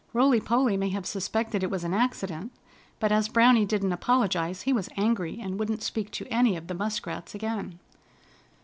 Rolly 0.13 0.39
Polly 0.39 0.77
may 0.77 0.89
have 0.89 1.05
suspected 1.05 1.61
it 1.61 1.69
was 1.69 1.83
an 1.83 1.93
accident, 1.93 2.51
but 2.99 3.11
as 3.11 3.27
Browny 3.29 3.65
didn't 3.65 3.91
apologize 3.93 4.63
he 4.63 4.73
was 4.73 4.89
angry, 4.97 5.39
and 5.39 5.59
wouldn't 5.59 5.83
speak 5.83 6.09
to 6.13 6.25
any 6.33 6.57
of 6.57 6.65
the 6.65 6.73
Muskrats 6.73 7.35
again. 7.35 7.77